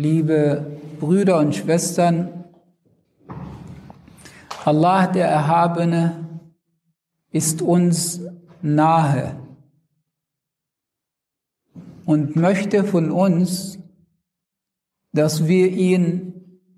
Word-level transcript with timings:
liebe 0.00 0.78
Brüder 0.98 1.38
und 1.38 1.54
Schwestern, 1.54 2.44
Allah 4.64 5.06
der 5.06 5.28
Erhabene 5.28 6.40
ist 7.30 7.60
uns 7.60 8.20
nahe 8.62 9.36
und 12.06 12.34
möchte 12.34 12.84
von 12.84 13.10
uns, 13.10 13.78
dass 15.12 15.46
wir 15.46 15.68
ihn 15.70 16.32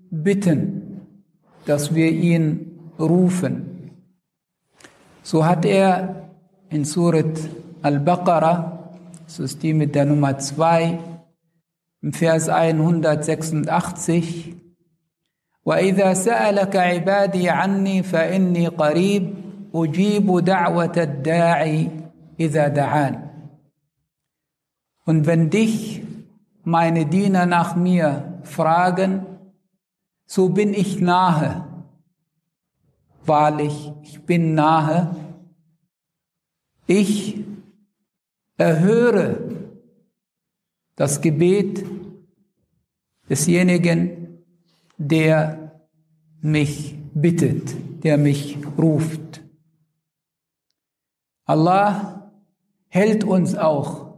bitten, 0.09 1.01
dass 1.65 1.95
wir 1.95 2.11
ihn 2.11 2.77
rufen. 2.99 3.91
So 5.21 5.45
hat 5.45 5.63
er 5.63 6.29
in 6.69 6.83
Surat 6.83 7.39
Al-Baqarah, 7.83 8.89
das 9.25 9.39
ist 9.39 9.63
die 9.63 9.73
mit 9.73 9.95
der 9.95 10.05
Nummer 10.05 10.37
2, 10.37 11.12
im 12.02 12.12
Vers 12.12 12.48
186, 12.48 14.54
وإذا 15.64 16.14
سألك 16.14 16.76
عبادي 16.76 17.50
عني 17.50 18.02
فإني 18.02 18.68
قريب 18.68 19.34
أجيب 19.74 20.38
دعوة 20.38 20.92
الداعي 20.96 21.90
إذا 22.40 22.68
دعان 22.68 23.24
Und 25.04 25.26
wenn 25.26 25.48
dich 25.48 26.02
meine 26.64 27.06
Diener 27.06 27.46
nach 27.46 27.76
mir 27.76 28.40
fragen, 28.42 29.24
so 30.26 30.50
bin 30.50 30.74
ich 30.74 31.00
nahe. 31.00 31.64
Wahrlich, 33.24 33.92
ich 34.02 34.20
bin 34.22 34.54
nahe. 34.54 35.16
Ich 36.86 37.42
erhöre 38.58 39.38
das 40.96 41.22
Gebet 41.22 41.86
desjenigen, 43.29 44.43
der 44.97 45.71
mich 46.41 46.95
bittet, 47.13 47.75
der 48.03 48.17
mich 48.17 48.57
ruft. 48.77 49.41
Allah 51.45 52.31
hält 52.87 53.23
uns 53.23 53.55
auch 53.55 54.15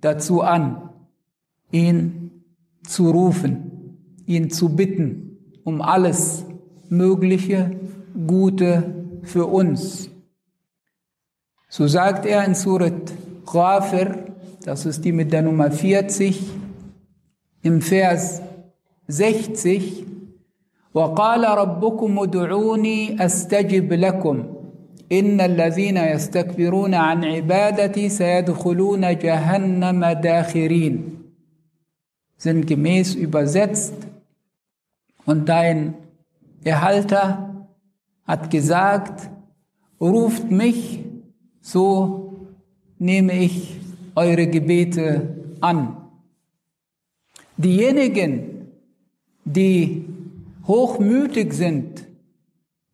dazu 0.00 0.42
an, 0.42 0.90
ihn 1.70 2.44
zu 2.86 3.10
rufen, 3.10 3.98
ihn 4.26 4.50
zu 4.50 4.74
bitten 4.74 5.26
um 5.66 5.82
alles 5.82 6.44
Mögliche, 6.88 7.72
Gute 8.26 8.94
für 9.24 9.46
uns. 9.46 10.08
So 11.68 11.88
sagt 11.88 12.24
er 12.24 12.44
in 12.44 12.54
Surat 12.54 13.12
Ghafir, 13.44 14.36
das 14.64 14.86
ist 14.86 15.04
die 15.04 15.12
mit 15.12 15.32
der 15.32 15.42
Nummer 15.42 15.70
40, 15.70 16.40
im 17.65 17.81
Vers 17.81 18.41
60, 19.07 20.05
وقال 20.93 21.43
ربكم 21.57 22.19
ادعوني 22.19 23.25
استجب 23.25 23.93
لكم 23.93 24.43
ان 25.11 25.41
الذين 25.41 25.97
يستكبرون 25.97 26.93
عن 26.93 27.25
عبادتي 27.25 28.09
سيدخلون 28.09 29.17
جهنم 29.17 30.05
داخرين 30.05 31.17
sind 32.37 32.65
gemäß 32.65 33.13
übersetzt 33.15 33.93
und 35.27 35.47
dein 35.47 35.93
Erhalter 36.63 37.67
hat 38.25 38.49
gesagt 38.49 39.29
ruft 39.99 40.49
mich 40.49 41.05
so 41.61 42.49
nehme 42.97 43.33
ich 43.33 43.79
eure 44.15 44.47
Gebete 44.47 45.05
an 45.61 45.97
diejenigen 47.56 48.56
die 49.44 50.04
hochmütig 50.66 51.52
sind, 51.52 52.04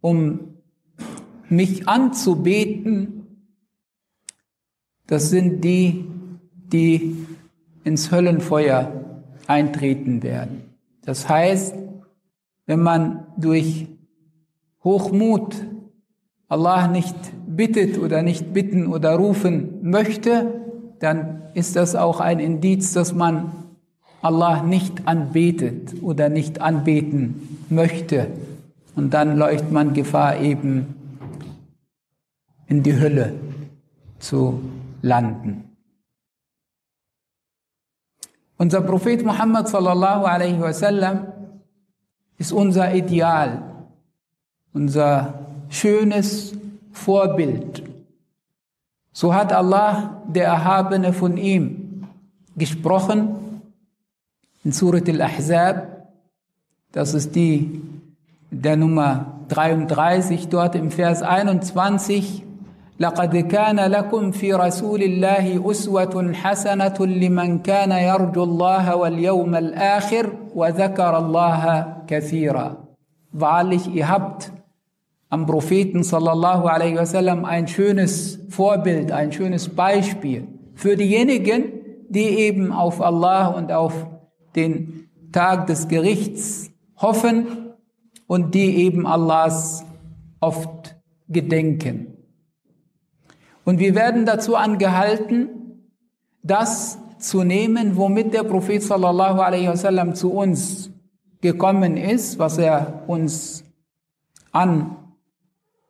um 0.00 0.40
mich 1.48 1.88
anzubeten, 1.88 3.26
das 5.06 5.30
sind 5.30 5.62
die, 5.64 6.04
die 6.72 7.16
ins 7.84 8.10
Höllenfeuer 8.10 9.22
eintreten 9.46 10.22
werden. 10.22 10.62
Das 11.04 11.28
heißt, 11.28 11.74
wenn 12.66 12.80
man 12.80 13.26
durch 13.36 13.88
Hochmut 14.84 15.56
Allah 16.48 16.86
nicht 16.86 17.16
bittet 17.46 17.98
oder 17.98 18.22
nicht 18.22 18.52
bitten 18.52 18.86
oder 18.86 19.14
rufen 19.16 19.78
möchte, 19.82 20.60
dann 20.98 21.42
ist 21.54 21.76
das 21.76 21.96
auch 21.96 22.20
ein 22.20 22.38
Indiz, 22.38 22.92
dass 22.92 23.14
man 23.14 23.61
Allah 24.22 24.62
nicht 24.62 25.06
anbetet 25.06 26.00
oder 26.00 26.28
nicht 26.28 26.60
anbeten 26.60 27.66
möchte. 27.68 28.28
Und 28.94 29.12
dann 29.12 29.36
läuft 29.36 29.70
man 29.70 29.94
Gefahr 29.94 30.38
eben 30.40 30.94
in 32.68 32.82
die 32.82 32.98
Hölle 32.98 33.34
zu 34.20 34.62
landen. 35.02 35.64
Unser 38.56 38.80
Prophet 38.82 39.24
Muhammad 39.24 39.68
sallallahu 39.68 40.24
alaihi 40.24 40.60
wasallam 40.60 41.26
ist 42.38 42.52
unser 42.52 42.94
Ideal, 42.94 43.62
unser 44.72 45.34
schönes 45.68 46.54
Vorbild. 46.92 47.82
So 49.12 49.34
hat 49.34 49.52
Allah, 49.52 50.22
der 50.28 50.44
Erhabene 50.44 51.12
von 51.12 51.36
ihm, 51.36 52.06
gesprochen 52.56 53.41
in 54.64 54.72
Surat 54.72 55.08
al-Ahzab, 55.08 56.06
das 56.92 57.14
ist 57.14 57.34
die 57.34 57.80
der 58.50 58.76
Nummer 58.76 59.40
33, 59.48 60.48
dort 60.48 60.74
im 60.74 60.90
Vers 60.90 61.22
21, 61.22 62.42
لقد 63.00 63.36
كان 63.36 63.80
لكم 63.80 64.30
في 64.30 64.54
رسول 64.54 65.02
الله 65.02 65.70
أسوة 65.70 66.32
حسنة 66.32 66.94
لمن 67.00 67.58
كان 67.58 67.90
يرجو 67.90 68.44
الله 68.44 68.96
واليوم 68.96 69.54
الآخر 69.54 70.32
وذكر 70.54 71.18
الله 71.18 71.96
كثيرا. 72.06 72.76
Wahrlich, 73.32 73.88
ihr 73.88 74.08
habt 74.08 74.52
am 75.30 75.46
Propheten 75.46 76.04
sallallahu 76.04 76.68
alaihi 76.68 76.98
wasallam 76.98 77.44
ein 77.46 77.66
schönes 77.66 78.38
Vorbild, 78.50 79.10
ein 79.10 79.32
schönes 79.32 79.70
Beispiel 79.70 80.46
für 80.74 80.94
diejenigen, 80.94 81.64
die 82.10 82.28
eben 82.46 82.70
auf 82.72 83.00
Allah 83.00 83.48
und 83.48 83.72
auf 83.72 84.06
den 84.56 85.08
Tag 85.32 85.66
des 85.66 85.88
Gerichts 85.88 86.70
hoffen 86.96 87.74
und 88.26 88.54
die 88.54 88.76
eben 88.84 89.06
Allahs 89.06 89.84
oft 90.40 90.96
gedenken. 91.28 92.18
Und 93.64 93.78
wir 93.78 93.94
werden 93.94 94.26
dazu 94.26 94.56
angehalten, 94.56 95.48
das 96.42 96.98
zu 97.18 97.44
nehmen, 97.44 97.96
womit 97.96 98.34
der 98.34 98.42
Prophet 98.42 98.82
sallallahu 98.82 99.40
alaihi 99.40 99.68
wasallam 99.68 100.14
zu 100.14 100.32
uns 100.32 100.90
gekommen 101.40 101.96
ist, 101.96 102.38
was 102.38 102.58
er 102.58 103.04
uns 103.06 103.64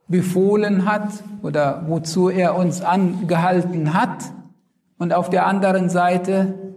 anbefohlen 0.07 0.85
hat 0.85 1.25
oder 1.43 1.85
wozu 1.89 2.29
er 2.29 2.55
uns 2.57 2.83
angehalten 2.83 3.95
hat. 3.95 4.33
Und 4.99 5.13
auf 5.13 5.31
der 5.31 5.47
anderen 5.47 5.89
Seite 5.89 6.72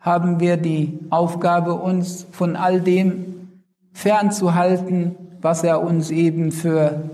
haben 0.00 0.40
wir 0.40 0.56
die 0.56 0.98
Aufgabe, 1.10 1.74
uns 1.74 2.26
von 2.30 2.56
all 2.56 2.80
dem 2.80 3.48
fernzuhalten, 3.92 5.16
was 5.40 5.64
er 5.64 5.82
uns 5.82 6.10
eben 6.10 6.52
für 6.52 7.10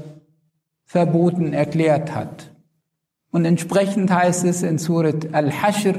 verboten 0.84 1.52
erklärt 1.52 2.14
hat. 2.14 2.50
Und 3.30 3.44
entsprechend 3.44 4.12
heißt 4.12 4.44
es 4.44 4.64
in 4.64 4.78
Surat 4.78 5.32
Al-Hashr, 5.32 5.94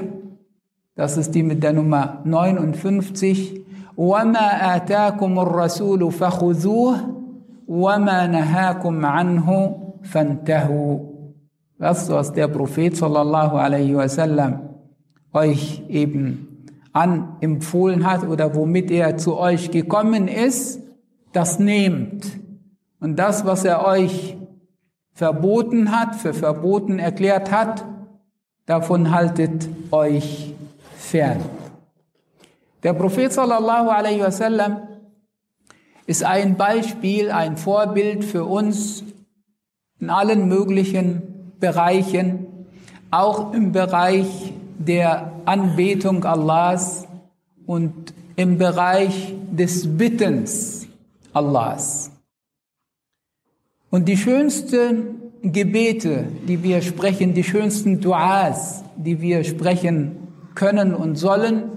das 0.95 1.15
ist 1.15 1.33
die 1.33 1.43
mit 1.43 1.63
der 1.63 1.71
Nummer 1.71 2.21
59, 2.25 3.61
وَمَا 3.95 4.75
آتَاكُمُ 4.75 5.39
الرَّسُولُ 5.39 6.11
فَخُذُوهُ 6.11 6.95
وَمَا 7.67 8.27
نَهَاكُمْ 8.27 9.05
عَنْهُ 9.05 9.47
فَانْتَهُوا 10.03 10.99
Das, 11.79 12.09
was 12.09 12.33
der 12.33 12.47
Prophet 12.47 12.95
sallallahu 12.95 13.57
alaihi 13.57 13.95
wasallam 13.95 14.59
euch 15.33 15.81
eben 15.89 16.44
anempfohlen 16.96 18.10
hat 18.10 18.26
oder 18.26 18.54
womit 18.54 18.90
er 18.90 19.18
zu 19.18 19.36
euch 19.36 19.70
gekommen 19.70 20.28
ist, 20.28 20.80
das 21.32 21.58
nehmt. 21.58 22.26
Und 23.00 23.16
das, 23.16 23.44
was 23.44 23.66
er 23.66 23.84
euch 23.84 24.38
verboten 25.12 25.92
hat, 25.92 26.16
für 26.16 26.32
verboten 26.32 26.98
erklärt 26.98 27.52
hat, 27.52 27.84
davon 28.64 29.10
haltet 29.10 29.68
euch 29.90 30.54
fern. 30.96 31.40
Der 32.82 32.94
Prophet 32.94 33.30
sallallahu 33.30 33.90
alaihi 33.90 34.20
wasallam 34.20 34.80
ist 36.06 36.24
ein 36.24 36.56
Beispiel, 36.56 37.30
ein 37.30 37.58
Vorbild 37.58 38.24
für 38.24 38.44
uns 38.44 39.04
in 40.00 40.08
allen 40.08 40.48
möglichen 40.48 41.52
Bereichen, 41.60 42.46
auch 43.10 43.52
im 43.52 43.72
Bereich 43.72 44.54
der 44.78 45.35
Anbetung 45.46 46.24
Allahs 46.24 47.06
und 47.66 48.12
im 48.36 48.58
Bereich 48.58 49.34
des 49.50 49.96
Bittens 49.96 50.86
Allahs. 51.32 52.10
Und 53.90 54.06
die 54.08 54.16
schönsten 54.16 55.16
Gebete, 55.42 56.26
die 56.46 56.62
wir 56.62 56.82
sprechen, 56.82 57.34
die 57.34 57.44
schönsten 57.44 58.00
Duas, 58.00 58.82
die 58.96 59.20
wir 59.20 59.44
sprechen 59.44 60.16
können 60.54 60.94
und 60.94 61.16
sollen, 61.16 61.70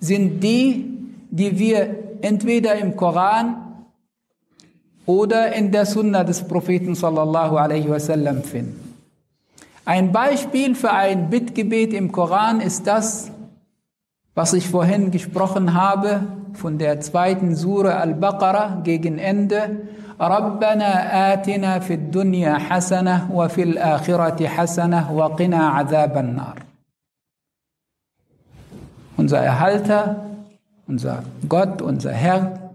sind 0.00 0.42
die, 0.42 0.90
die 1.30 1.58
wir 1.58 2.18
entweder 2.22 2.76
im 2.76 2.96
Koran 2.96 3.84
oder 5.06 5.52
in 5.52 5.70
der 5.70 5.86
Sunna 5.86 6.24
des 6.24 6.42
Propheten 6.42 6.94
sallallahu 6.94 7.56
alaihi 7.56 7.88
wasallam 7.88 8.42
finden. 8.42 8.81
Ein 9.85 10.11
Beispiel 10.11 10.75
für 10.75 10.91
ein 10.91 11.29
Bittgebet 11.29 11.93
im 11.93 12.11
Koran 12.11 12.59
ist 12.61 12.87
das, 12.87 13.31
was 14.35 14.53
ich 14.53 14.69
vorhin 14.69 15.11
gesprochen 15.11 15.73
habe 15.73 16.23
von 16.53 16.77
der 16.77 16.99
zweiten 17.01 17.55
Sure 17.55 17.95
Al-Baqarah 17.95 18.81
gegen 18.83 19.17
Ende. 19.17 19.87
ربنا 20.21 21.33
آتنا 21.33 21.79
في 21.79 21.93
الدنيا 21.93 22.57
حسنة 22.57 23.29
وفي 23.33 23.63
الآخرة 23.63 24.47
حسنة 24.47 25.11
وقنا 25.13 25.67
عذاب 25.67 26.17
النار. 26.17 26.55
Unser 29.17 29.41
Erhalter, 29.41 30.25
unser 30.87 31.23
Gott, 31.47 31.81
unser 31.81 32.13
Herr, 32.13 32.73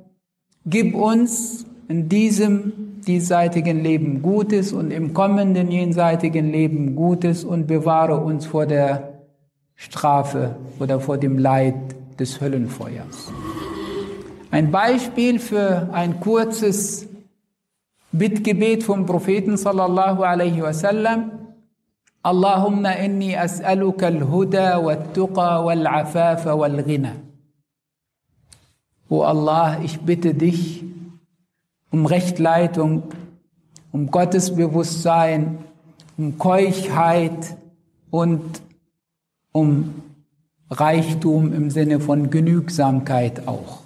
gib 0.67 0.95
uns 0.95 1.66
in 1.88 2.10
diesem 2.10 3.02
diesseitigen 3.08 3.82
Leben 3.82 4.22
Gutes 4.22 4.74
und 4.74 4.92
im 4.92 5.14
kommenden 5.14 5.72
jenseitigen 5.72 6.52
Leben 6.52 6.96
Gutes 6.96 7.44
und 7.44 7.68
bewahre 7.68 8.18
uns 8.18 8.46
vor 8.46 8.66
der 8.66 9.22
Strafe 9.76 10.56
oder 10.80 11.00
vor 11.00 11.18
dem 11.18 11.38
Leid 11.38 11.76
des 12.20 12.42
Höllenfeuers. 12.42 13.32
Ein 14.52 14.72
Beispiel 14.72 15.40
für 15.40 15.90
ein 15.94 16.20
kurzes 16.20 17.08
Bittgebet 18.12 18.84
vom 18.84 19.06
Propheten 19.06 19.58
sallallahu 19.58 20.24
alaihi 20.24 20.62
wasallam. 20.62 21.32
Allahumma 22.24 22.92
inni 22.92 23.38
as'aluka 23.38 24.08
al-huda 24.08 24.84
wal-tuqa 24.84 25.64
wal-afafa 25.64 26.58
wal-ghina. 26.58 27.12
O 29.10 29.22
Allah, 29.22 29.78
ich 29.84 30.00
bitte 30.00 30.34
dich 30.34 30.84
um 31.92 32.06
Rechtleitung, 32.06 33.04
um 33.92 34.12
Gottesbewusstsein, 34.12 35.60
um 36.18 36.38
Keuchheit 36.38 37.58
und 38.10 38.62
um 39.52 40.04
Reichtum 40.70 41.54
im 41.54 41.70
Sinne 41.70 42.00
von 42.00 42.30
Genügsamkeit 42.30 43.48
auch. 43.48 43.84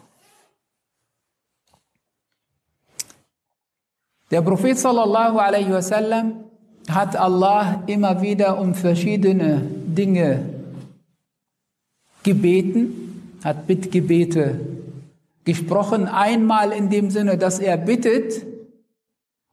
Der 4.32 4.42
Prophet 4.42 4.80
sallallahu 4.80 5.38
alaihi 5.38 5.72
wasallam 5.72 6.46
hat 6.90 7.16
Allah 7.16 7.84
immer 7.86 8.22
wieder 8.22 8.60
um 8.60 8.74
verschiedene 8.74 9.62
Dinge 9.62 10.46
gebeten, 12.24 13.38
hat 13.44 13.68
Bittgebete 13.68 14.81
gesprochen, 15.44 16.08
einmal 16.08 16.72
in 16.72 16.90
dem 16.90 17.10
Sinne, 17.10 17.38
dass 17.38 17.60
er 17.60 17.78
bittet 17.78 18.46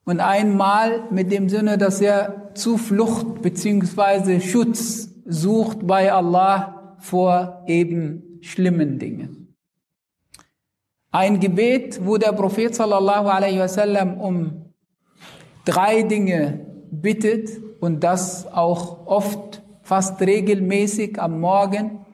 und 0.04 0.20
einmal 0.20 1.04
mit 1.10 1.30
dem 1.32 1.48
Sinne, 1.48 1.78
dass 1.78 2.00
er 2.00 2.52
Zuflucht 2.54 3.42
bzw. 3.42 4.40
Schutz 4.40 5.10
sucht 5.24 5.86
bei 5.86 6.12
Allah 6.12 6.96
vor 6.98 7.64
eben 7.66 8.38
schlimmen 8.40 8.98
Dingen. 8.98 9.54
Ein 11.10 11.40
Gebet, 11.40 12.00
wo 12.04 12.18
der 12.18 12.32
Prophet 12.32 12.74
sallallahu 12.74 13.28
alaihi 13.28 13.58
wasallam 13.58 14.20
um 14.20 14.72
drei 15.64 16.02
Dinge 16.02 16.66
bittet 16.90 17.50
und 17.80 18.04
das 18.04 18.46
auch 18.46 19.06
oft, 19.06 19.62
fast 19.82 20.20
regelmäßig 20.20 21.20
am 21.20 21.40
Morgen, 21.40 22.04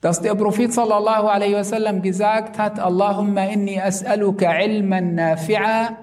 dass 0.00 0.20
der 0.20 0.34
Prophet 0.34 0.72
sallallahu 0.72 1.26
alaihi 1.26 1.54
wasallam 1.54 2.02
gesagt 2.02 2.58
hat, 2.58 2.78
Allahumma 2.78 3.46
inni 3.50 3.80
as'aluka 3.80 4.62
ilman 4.62 5.14
nafi'a 5.14 5.96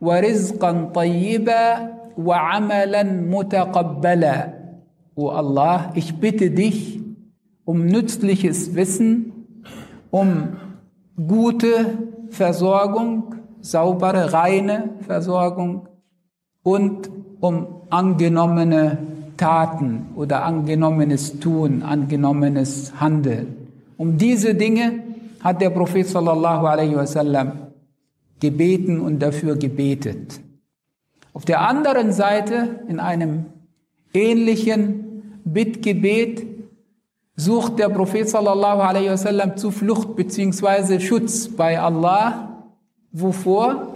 wa 0.00 0.14
rizqan 0.16 0.92
tayyiba 0.92 1.92
wa 2.16 2.56
amalan 2.56 3.28
mutaqabbala. 3.28 4.54
O 5.14 5.28
Allah, 5.28 5.92
ich 5.94 6.18
bitte 6.20 6.50
dich 6.50 7.00
um 7.64 7.84
nützliches 7.84 8.74
Wissen, 8.74 9.46
um 10.10 10.56
gute 11.16 11.98
Versorgung, 12.30 13.34
saubere, 13.60 14.32
reine 14.32 14.90
Versorgung 15.06 15.88
und 16.62 17.10
um 17.40 17.82
angenommene 17.90 19.17
Taten 19.38 20.08
oder 20.14 20.44
angenommenes 20.44 21.40
Tun, 21.40 21.82
angenommenes 21.82 23.00
Handeln. 23.00 23.56
Um 23.96 24.18
diese 24.18 24.54
Dinge 24.54 25.02
hat 25.40 25.62
der 25.62 25.70
Prophet 25.70 26.06
sallallahu 26.06 26.66
alaihi 26.66 26.96
wasallam 26.96 27.52
gebeten 28.40 29.00
und 29.00 29.20
dafür 29.20 29.56
gebetet. 29.56 30.40
Auf 31.32 31.44
der 31.44 31.60
anderen 31.62 32.12
Seite, 32.12 32.80
in 32.88 33.00
einem 33.00 33.46
ähnlichen 34.12 35.40
Bittgebet, 35.44 36.44
sucht 37.36 37.78
der 37.78 37.88
Prophet 37.88 38.28
sallallahu 38.28 38.80
alaihi 38.80 39.10
wasallam 39.10 39.56
Zuflucht 39.56 40.16
beziehungsweise 40.16 41.00
Schutz 41.00 41.48
bei 41.48 41.80
Allah. 41.80 42.64
Wovor? 43.12 43.94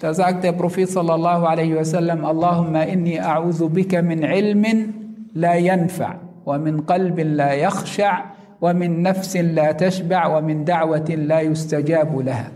Da 0.00 0.14
sagt 0.14 0.44
der 0.44 0.52
Prophet 0.52 0.88
sallallahu 0.88 1.44
alaihi 1.44 1.74
wasallam, 1.74 2.24
Allahumma 2.24 2.84
inni 2.86 3.18
a'udhu 3.18 3.68
bika 3.68 4.00
min 4.00 4.22
ilmin 4.22 4.94
la 5.34 5.54
yanfa' 5.58 6.20
wa 6.44 6.56
min 6.58 6.86
qalbin 6.86 7.34
la 7.34 7.54
yakhsha' 7.54 8.60
wa 8.60 8.72
min 8.74 9.02
nafsin 9.02 9.54
la 9.54 9.74
tashba' 9.74 10.30
wa 10.30 10.40
min 10.40 10.64
da'watin 10.64 11.26
la 11.26 11.42
yustajabu 11.42 12.22
laha. 12.22 12.50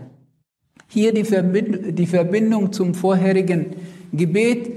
Hier 0.87 1.11
die, 1.11 1.25
Verbind 1.25 1.99
die 1.99 2.05
Verbindung 2.05 2.71
zum 2.71 2.93
vorherigen 2.93 3.75
Gebet. 4.13 4.71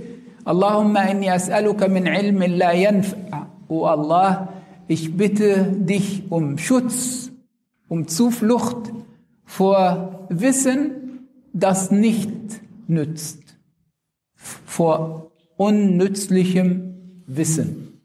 Allahumma 0.44 1.06
inni 1.06 1.30
as'aluka 1.30 1.86
min 1.86 2.06
ilmin 2.06 2.58
la 2.58 2.72
yanfa'. 2.74 3.46
O 3.68 3.86
Allah, 3.86 4.48
ich 4.88 5.16
bitte 5.16 5.70
dich 5.70 6.24
um 6.30 6.58
Schutz, 6.58 7.30
um 7.88 8.08
Zuflucht 8.08 8.92
vor 9.44 10.26
Wissen, 10.30 10.95
das 11.56 11.90
nicht 11.90 12.30
nützt, 12.86 13.56
vor 14.34 15.32
unnützlichem 15.56 17.22
Wissen. 17.26 18.02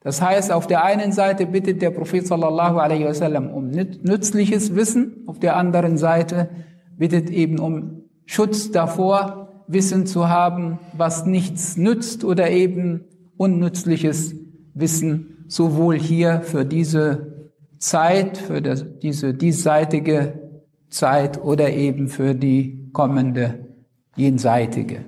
Das 0.00 0.22
heißt, 0.22 0.50
auf 0.50 0.66
der 0.66 0.84
einen 0.84 1.12
Seite 1.12 1.46
bittet 1.46 1.82
der 1.82 1.90
Prophet 1.90 2.26
sallallahu 2.26 2.78
alaihi 2.78 3.04
wasallam 3.04 3.50
um 3.50 3.68
nützliches 3.68 4.74
Wissen, 4.74 5.24
auf 5.26 5.38
der 5.38 5.56
anderen 5.56 5.98
Seite 5.98 6.48
bittet 6.96 7.28
eben 7.28 7.58
um 7.58 8.04
Schutz 8.24 8.70
davor, 8.70 9.64
Wissen 9.68 10.06
zu 10.06 10.28
haben, 10.28 10.78
was 10.92 11.26
nichts 11.26 11.76
nützt 11.76 12.24
oder 12.24 12.50
eben 12.50 13.04
unnützliches 13.36 14.34
Wissen, 14.74 15.44
sowohl 15.48 15.98
hier 15.98 16.40
für 16.42 16.64
diese 16.64 17.50
Zeit, 17.78 18.38
für 18.38 18.62
diese 18.62 19.34
diesseitige 19.34 20.34
Zeit 20.88 21.42
oder 21.42 21.72
eben 21.72 22.08
für 22.08 22.34
die 22.34 22.85
kommende 22.96 23.58
jenseitige. 24.16 25.04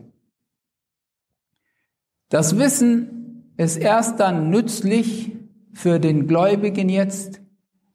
Das 2.28 2.58
Wissen 2.58 3.54
ist 3.56 3.78
erst 3.78 4.20
dann 4.20 4.50
nützlich 4.50 5.32
für 5.72 5.98
den 5.98 6.26
Gläubigen 6.26 6.90
jetzt, 6.90 7.40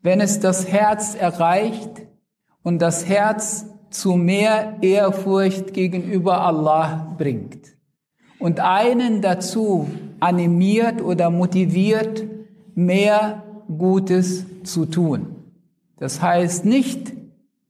wenn 0.02 0.20
es 0.20 0.40
das 0.40 0.68
Herz 0.68 1.14
erreicht 1.14 2.08
und 2.64 2.82
das 2.82 3.08
Herz 3.08 3.68
zu 3.92 4.14
mehr 4.14 4.78
Ehrfurcht 4.82 5.76
gegenüber 5.76 6.42
Allah 6.42 7.14
bringt 7.20 7.78
und 8.40 8.62
einen 8.62 9.22
dazu 9.22 9.88
animiert 10.20 11.04
oder 11.04 11.30
motiviert, 11.30 12.24
mehr 12.74 13.44
Gutes 13.68 14.48
zu 14.64 14.88
tun. 14.88 15.36
Das 16.00 16.20
heißt 16.20 16.66
nicht, 16.66 17.14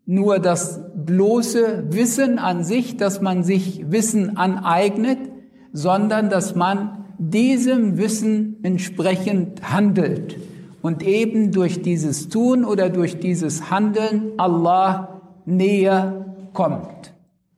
nur 0.06 0.39
das 0.39 0.80
bloße 1.05 1.86
Wissen 1.89 2.39
an 2.39 2.63
sich, 2.63 2.98
dass 2.98 3.22
man 3.22 3.43
sich 3.43 3.91
Wissen 3.91 4.38
aneignet, 4.38 5.19
sondern 5.72 6.29
dass 6.29 6.55
man 6.55 7.05
diesem 7.17 7.98
Wissen 7.98 8.57
entsprechend 8.63 9.72
handelt 9.72 10.38
und 10.81 11.03
eben 11.03 11.51
durch 11.51 11.81
dieses 11.81 12.29
Tun 12.29 12.65
oder 12.65 12.89
durch 12.89 13.19
dieses 13.19 13.72
Handeln 13.72 14.33
Allah 14.38 15.22
näher 15.45 16.36
kommt. 16.53 17.13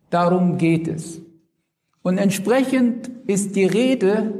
Darum 0.10 0.58
geht 0.58 0.88
es. 0.88 1.22
Und 2.04 2.18
entsprechend 2.18 3.10
ist 3.26 3.56
die 3.56 3.66
Rede 3.66 4.34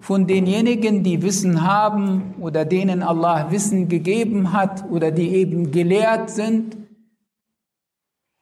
von 0.00 0.26
denjenigen, 0.26 1.02
die 1.02 1.22
Wissen 1.22 1.62
haben 1.62 2.34
oder 2.40 2.64
denen 2.64 3.02
Allah 3.02 3.50
Wissen 3.50 3.88
gegeben 3.88 4.54
hat 4.54 4.90
oder 4.90 5.10
die 5.10 5.28
eben 5.34 5.70
gelehrt 5.70 6.30
sind, 6.30 6.78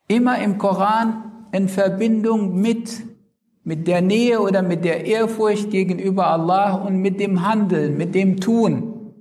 immer 0.07 0.37
im 0.39 0.57
Koran 0.57 1.47
in 1.51 1.69
Verbindung 1.69 2.59
mit, 2.59 3.03
mit 3.63 3.87
der 3.87 4.01
Nähe 4.01 4.39
oder 4.39 4.61
mit 4.61 4.83
der 4.83 5.05
Ehrfurcht 5.05 5.69
gegenüber 5.69 6.27
Allah 6.27 6.73
und 6.73 6.97
mit 6.97 7.19
dem 7.19 7.47
Handeln, 7.47 7.97
mit 7.97 8.15
dem 8.15 8.39
Tun. 8.39 9.13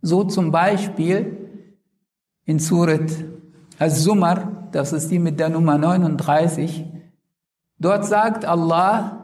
So 0.00 0.24
zum 0.24 0.50
Beispiel 0.50 1.36
in 2.44 2.58
Surat 2.58 3.10
Az-Zumar, 3.78 4.68
das 4.72 4.92
ist 4.92 5.10
die 5.10 5.18
mit 5.18 5.38
der 5.38 5.48
Nummer 5.48 5.78
39, 5.78 6.84
dort 7.78 8.04
sagt 8.04 8.44
Allah, 8.44 9.18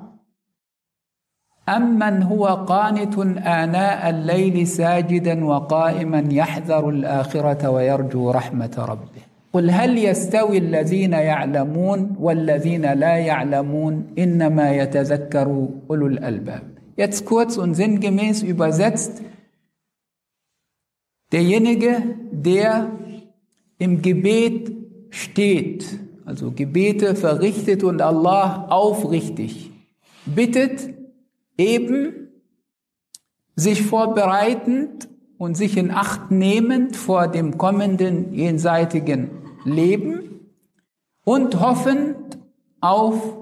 أمن 1.69 2.23
هو 2.23 2.47
قانت 2.47 3.19
آناء 3.47 4.11
الليل 4.11 4.67
ساجدا 4.67 5.45
وقائما 5.45 6.25
يحذر 6.31 6.89
الآخرة 6.89 7.71
ويرجو 7.71 8.31
رحمة 8.31 8.75
ربه 8.79 9.23
قل 9.53 9.71
هل 9.71 9.99
يستوي 9.99 10.59
الذين 10.59 11.13
يعلمون 11.13 12.17
والذين 12.21 12.93
لا 12.93 13.17
يعلمون 13.17 14.07
إنما 14.19 14.77
يتذكر 14.77 15.69
أولو 15.91 16.07
الألباب 16.07 16.63
Jetzt 16.97 17.27
kurz 17.27 17.57
und 17.57 17.75
sinngemäß 17.75 18.43
übersetzt, 18.43 19.23
derjenige, 21.31 22.03
der 22.33 22.91
im 23.79 24.03
Gebet 24.03 24.73
steht, 25.11 25.87
also 26.25 26.51
Gebete 26.51 27.15
verrichtet 27.15 27.85
und 27.85 28.03
Allah 28.03 28.67
aufrichtig 28.69 29.71
bittet, 30.27 30.93
eben 31.57 32.31
sich 33.55 33.83
vorbereitend 33.83 35.09
und 35.39 35.57
sich 35.57 35.77
in 35.77 35.93
Acht 35.93 36.33
nehmend 36.33 36.97
vor 36.97 37.29
dem 37.29 37.59
kommenden 37.59 38.35
jenseitigen 38.35 39.31
Leben 39.66 40.50
und 41.24 41.60
hoffend 41.60 42.38
auf 42.82 43.38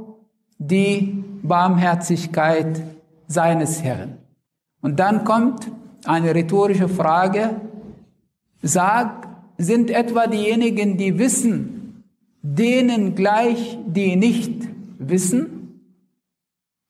die 0.58 1.24
Barmherzigkeit 1.42 2.82
seines 3.28 3.82
Herrn. 3.82 4.18
Und 4.82 5.00
dann 5.00 5.24
kommt 5.24 5.72
eine 6.06 6.34
rhetorische 6.36 6.90
Frage, 6.90 7.62
sag, 8.62 9.28
sind 9.58 9.92
etwa 9.92 10.28
diejenigen, 10.28 10.98
die 10.98 11.18
wissen, 11.20 12.04
denen 12.42 13.16
gleich, 13.16 13.78
die 13.86 14.16
nicht 14.16 14.68
wissen? 14.98 15.82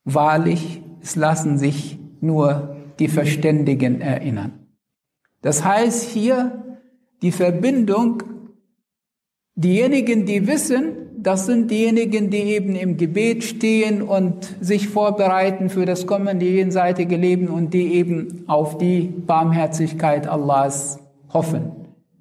Wahrlich, 0.04 0.82
es 1.00 1.16
lassen 1.16 1.58
sich 1.58 1.98
nur 2.20 2.76
die 2.98 3.08
Verständigen 3.08 4.00
erinnern. 4.00 4.52
Das 5.42 5.64
heißt 5.64 6.08
hier 6.10 6.78
die 7.20 7.32
Verbindung, 7.32 8.22
diejenigen, 9.54 10.26
die 10.26 10.46
wissen, 10.46 10.92
das 11.18 11.46
sind 11.46 11.70
diejenigen, 11.70 12.30
die 12.30 12.42
eben 12.42 12.74
im 12.74 12.96
Gebet 12.96 13.44
stehen 13.44 14.02
und 14.02 14.56
sich 14.60 14.88
vorbereiten 14.88 15.70
für 15.70 15.86
das 15.86 16.06
kommende 16.06 16.46
jenseitige 16.46 17.16
Leben 17.16 17.48
und 17.48 17.72
die 17.74 17.94
eben 17.94 18.44
auf 18.48 18.78
die 18.78 19.02
Barmherzigkeit 19.02 20.26
Allahs 20.26 20.98
hoffen. 21.32 21.72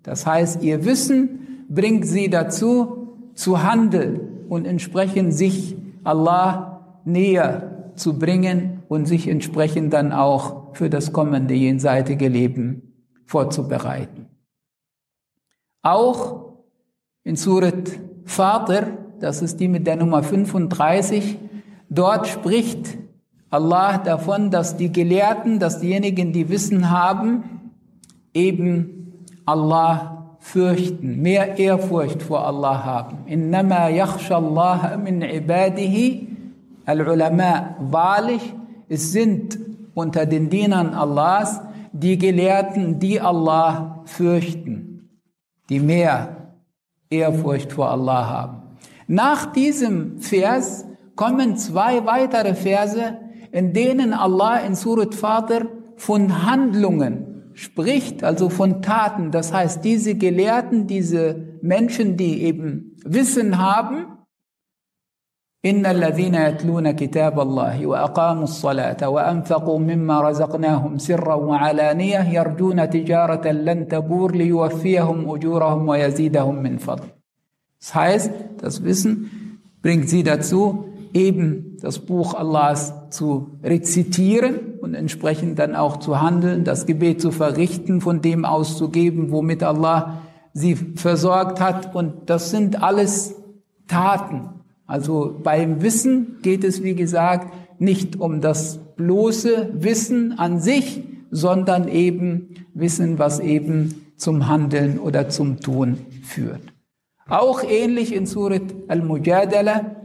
Das 0.03 0.25
heißt, 0.25 0.61
ihr 0.63 0.85
Wissen 0.85 1.65
bringt 1.69 2.05
sie 2.05 2.29
dazu, 2.29 2.97
zu 3.33 3.63
handeln 3.63 4.45
und 4.49 4.67
entsprechend 4.67 5.33
sich 5.33 5.75
Allah 6.03 6.99
näher 7.05 7.93
zu 7.95 8.19
bringen 8.19 8.83
und 8.87 9.05
sich 9.05 9.27
entsprechend 9.27 9.93
dann 9.93 10.11
auch 10.11 10.75
für 10.75 10.89
das 10.89 11.13
kommende 11.13 11.53
jenseitige 11.53 12.27
Leben 12.27 12.93
vorzubereiten. 13.25 14.27
Auch 15.81 16.40
in 17.23 17.35
Surat 17.35 17.91
Fatir, 18.25 18.97
das 19.19 19.41
ist 19.41 19.59
die 19.59 19.67
mit 19.67 19.85
der 19.85 19.95
Nummer 19.95 20.23
35, 20.23 21.37
dort 21.89 22.27
spricht 22.27 22.97
Allah 23.49 23.97
davon, 23.97 24.49
dass 24.49 24.77
die 24.77 24.91
Gelehrten, 24.91 25.59
dass 25.59 25.79
diejenigen, 25.79 26.31
die 26.31 26.49
Wissen 26.49 26.89
haben, 26.89 27.43
eben 28.33 29.25
Allah 29.45 30.35
fürchten, 30.39 31.21
mehr 31.21 31.59
Ehrfurcht 31.59 32.23
vor 32.23 32.47
Allah 32.47 32.83
haben. 32.83 33.17
Innama 33.27 33.89
yakhsha 33.89 34.37
Allah 34.37 34.97
min 34.97 35.21
ibadihi 35.21 36.27
Al-Ulama, 36.85 37.75
wahrlich, 37.79 38.41
es 38.89 39.11
sind 39.11 39.59
unter 39.93 40.25
den 40.25 40.49
Dienern 40.49 40.93
Allahs 40.93 41.61
die 41.93 42.17
Gelehrten, 42.17 42.99
die 42.99 43.21
Allah 43.21 44.01
fürchten, 44.05 45.09
die 45.69 45.79
mehr 45.79 46.40
Ehrfurcht 47.11 47.73
vor 47.73 47.91
Allah 47.91 48.27
haben. 48.27 48.57
Nach 49.07 49.51
diesem 49.51 50.17
Vers 50.19 50.85
kommen 51.15 51.57
zwei 51.57 52.05
weitere 52.05 52.55
Verse, 52.55 53.17
in 53.51 53.73
denen 53.73 54.13
Allah 54.13 54.57
in 54.57 54.73
Surat 54.73 55.13
Fatir 55.13 55.67
von 55.97 56.45
Handlungen 56.49 57.51
spricht, 57.53 58.23
also 58.23 58.49
von 58.49 58.81
Taten. 58.81 59.31
Das 59.31 59.53
heißt, 59.53 59.83
diese 59.83 60.15
Gelehrten, 60.15 60.87
diese 60.87 61.59
Menschen, 61.61 62.17
die 62.17 62.43
eben 62.43 62.95
Wissen 63.03 63.57
haben, 63.57 64.10
إن 65.64 65.86
الذين 65.86 66.34
يتلون 66.34 66.90
كتاب 66.90 67.40
الله 67.40 67.86
وأقاموا 67.86 68.44
الصلاة 68.44 69.08
وأنفقوا 69.08 69.78
مما 69.78 70.20
رزقناهم 70.20 70.98
سرا 70.98 71.34
وعلانية 71.34 72.20
يرجون 72.38 72.90
تجارة 72.90 73.48
لن 73.50 73.88
تبور 73.88 74.36
ليوفيهم 74.36 75.30
أجورهم 75.30 75.88
ويزيدهم 75.88 76.62
من 76.62 76.78
فضل. 76.78 77.08
Das 77.80 77.94
heißt, 77.94 78.30
das 78.58 78.84
Wissen 78.84 79.60
bringt 79.82 80.08
sie 80.08 80.22
dazu, 80.22 80.86
eben 81.12 81.76
das 81.80 81.98
Buch 81.98 82.34
Allahs 82.34 82.92
zu 83.10 83.58
rezitieren 83.62 84.78
und 84.80 84.94
entsprechend 84.94 85.58
dann 85.58 85.74
auch 85.74 85.96
zu 85.98 86.20
handeln, 86.20 86.64
das 86.64 86.86
Gebet 86.86 87.20
zu 87.20 87.30
verrichten, 87.30 88.00
von 88.00 88.22
dem 88.22 88.44
auszugeben, 88.44 89.30
womit 89.30 89.62
Allah 89.62 90.18
sie 90.52 90.74
versorgt 90.74 91.60
hat. 91.60 91.94
Und 91.94 92.30
das 92.30 92.50
sind 92.50 92.82
alles 92.82 93.34
Taten, 93.88 94.50
also 94.90 95.38
beim 95.42 95.82
Wissen 95.82 96.38
geht 96.42 96.64
es, 96.64 96.82
wie 96.82 96.94
gesagt, 96.94 97.52
nicht 97.78 98.20
um 98.20 98.40
das 98.40 98.78
bloße 98.96 99.70
Wissen 99.74 100.38
an 100.38 100.60
sich, 100.60 101.02
sondern 101.30 101.88
eben 101.88 102.54
Wissen, 102.72 103.18
was 103.18 103.40
eben 103.40 104.12
zum 104.16 104.48
Handeln 104.48 104.98
oder 104.98 105.28
zum 105.28 105.60
Tun 105.60 105.98
führt. 106.22 106.62
Auch 107.28 107.62
ähnlich 107.64 108.14
in 108.14 108.26
Surat 108.26 108.62
Al-Mujadala, 108.88 109.96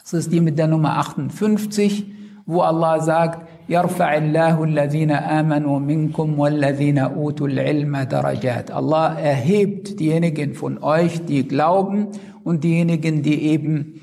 das 0.00 0.12
ist 0.12 0.32
die 0.32 0.40
mit 0.40 0.58
der 0.58 0.68
Nummer 0.68 0.98
58, 0.98 2.06
wo 2.46 2.60
Allah 2.60 3.00
sagt, 3.00 3.48
يرفع 3.68 4.16
الله 4.16 4.64
الذين 4.64 5.10
آمنوا 5.10 5.78
منكم 5.78 6.38
والذين 6.38 6.98
أوتوا 6.98 7.48
العلم 7.48 7.96
درجات. 7.96 8.70
Allah 8.70 9.18
erhebt 9.18 9.98
diejenigen 10.00 10.54
von 10.54 10.82
euch, 10.82 11.24
die 11.24 11.48
glauben 11.48 12.08
und 12.49 12.63
diejenigen, 12.63 13.21
die 13.21 13.43
eben 13.43 14.01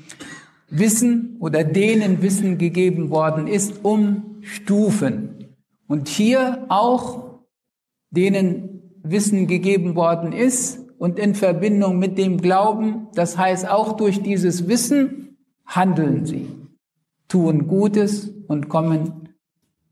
Wissen 0.69 1.35
oder 1.41 1.65
denen 1.65 2.21
Wissen 2.21 2.57
gegeben 2.57 3.09
worden 3.09 3.45
ist, 3.45 3.83
um 3.83 4.37
Stufen. 4.41 5.49
Und 5.85 6.07
hier 6.07 6.65
auch 6.69 7.41
denen 8.09 8.93
Wissen 9.03 9.47
gegeben 9.47 9.95
worden 9.95 10.31
ist 10.31 10.79
und 10.97 11.19
in 11.19 11.35
Verbindung 11.35 11.99
mit 11.99 12.17
dem 12.17 12.37
Glauben, 12.37 13.07
das 13.15 13.37
heißt 13.37 13.69
auch 13.69 13.97
durch 13.97 14.23
dieses 14.23 14.69
Wissen 14.69 15.37
handeln 15.65 16.25
sie, 16.25 16.47
tun 17.27 17.67
Gutes 17.67 18.29
und 18.47 18.69
kommen 18.69 19.27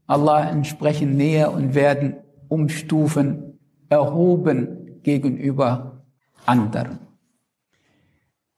Allah 0.07 0.49
entsprechend 0.49 1.17
näher 1.17 1.51
und 1.51 1.75
werden 1.75 2.15
um 2.47 2.69
Stufen 2.69 3.59
erhoben 3.89 5.01
gegenüber 5.03 6.05
anderen. 6.45 6.99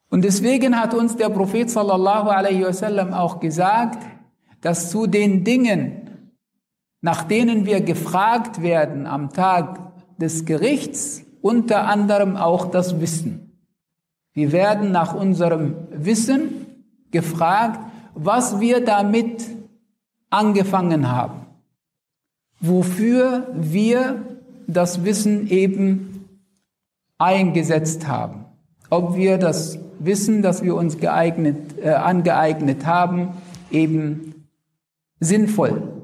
Und 0.09 0.23
deswegen 0.23 0.79
hat 0.79 0.93
uns 0.93 1.17
der 1.17 1.29
Prophet 1.29 1.69
sallallahu 1.69 2.29
alaihi 2.29 2.63
wasallam 2.63 3.13
auch 3.13 3.39
gesagt, 3.39 3.99
dass 4.61 4.89
zu 4.89 5.07
den 5.07 5.43
Dingen, 5.43 6.31
nach 7.01 7.23
denen 7.23 7.65
wir 7.65 7.81
gefragt 7.81 8.61
werden 8.61 9.05
am 9.05 9.31
Tag 9.31 9.79
des 10.17 10.45
Gerichts, 10.45 11.23
unter 11.41 11.87
anderem 11.87 12.35
auch 12.35 12.71
das 12.71 12.99
Wissen. 12.99 13.59
Wir 14.33 14.51
werden 14.51 14.91
nach 14.91 15.13
unserem 15.13 15.75
Wissen 15.91 16.65
gefragt, 17.11 17.79
was 18.15 18.59
wir 18.59 18.83
damit 18.83 19.45
angefangen 20.29 21.11
haben, 21.11 21.45
wofür 22.59 23.47
wir 23.53 24.21
das 24.67 25.03
Wissen 25.03 25.47
eben 25.47 26.27
eingesetzt 27.17 28.07
haben, 28.07 28.45
ob 28.89 29.15
wir 29.15 29.37
das 29.37 29.79
Wissen, 29.99 30.41
das 30.41 30.63
wir 30.63 30.75
uns 30.75 30.97
geeignet, 30.97 31.77
äh, 31.81 31.89
angeeignet 31.89 32.85
haben, 32.85 33.29
eben 33.71 34.45
sinnvoll 35.19 35.97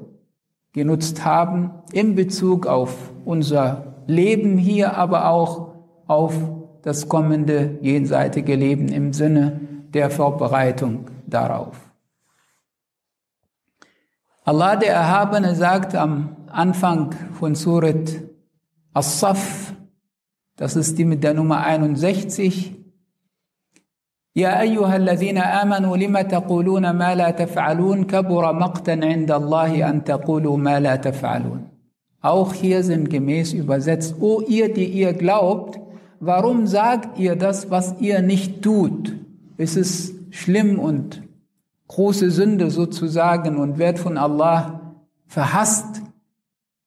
genutzt 0.72 1.24
haben 1.24 1.70
in 1.92 2.14
Bezug 2.14 2.66
auf 2.66 3.12
unser 3.24 3.94
Leben 4.06 4.58
hier, 4.58 4.96
aber 4.96 5.28
auch 5.28 5.74
auf 6.06 6.34
das 6.82 7.08
kommende 7.08 7.78
jenseitige 7.80 8.56
Leben 8.56 8.88
im 8.88 9.12
Sinne 9.12 9.60
der 9.94 10.10
Vorbereitung 10.10 11.06
darauf. 11.26 11.80
Allah 14.44 14.76
der 14.76 14.92
Erhabene 14.92 15.54
sagt 15.54 15.94
am 15.94 16.36
Anfang 16.48 17.14
von 17.38 17.54
Surat 17.54 18.20
As-Saf, 18.92 19.74
das 20.56 20.76
ist 20.76 20.98
die 20.98 21.04
mit 21.04 21.24
der 21.24 21.34
Nummer 21.34 21.64
61, 21.64 22.83
يا 24.35 24.61
أيها 24.61 24.95
الذين 24.95 25.37
آمنوا 25.37 25.97
لم 25.97 26.21
تقولون 26.21 26.89
ما 26.89 27.15
لا 27.15 27.31
تفعلون 27.31 28.03
كبر 28.03 28.53
مقتا 28.53 28.91
عند 28.91 29.31
الله 29.31 29.89
أن 29.89 30.03
تقولوا 30.03 30.57
ما 30.57 30.79
لا 30.79 30.95
تفعلون 30.95 31.67
Auch 32.21 32.53
hier 32.53 32.83
sind 32.83 33.09
gemäß 33.09 33.53
übersetzt, 33.53 34.15
O 34.19 34.41
ihr, 34.41 34.73
die 34.73 34.87
ihr 34.87 35.13
glaubt, 35.13 35.79
warum 36.19 36.67
sagt 36.67 37.17
ihr 37.17 37.37
das, 37.37 37.71
was 37.71 37.95
ihr 38.01 38.21
nicht 38.21 38.61
tut? 38.61 39.15
Es 39.57 39.77
ist 39.77 40.15
schlimm 40.31 40.79
und 40.79 41.21
große 41.87 42.29
Sünde 42.29 42.71
sozusagen 42.71 43.55
und 43.55 43.77
wird 43.77 43.99
von 43.99 44.17
Allah 44.17 44.81
verhasst, 45.27 46.01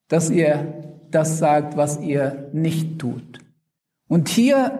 dass 0.08 0.28
ihr 0.28 0.74
das 1.10 1.38
sagt, 1.38 1.78
was 1.78 1.98
ihr 2.00 2.50
nicht 2.52 2.98
tut. 2.98 3.38
Und 4.08 4.28
hier, 4.28 4.78